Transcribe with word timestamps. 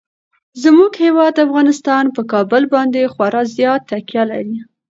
زموږ 0.63 0.91
هیواد 1.03 1.35
افغانستان 1.45 2.03
په 2.15 2.21
کابل 2.31 2.63
باندې 2.73 3.11
خورا 3.13 3.41
زیاته 3.55 3.85
تکیه 3.89 4.23
لري. 4.31 4.57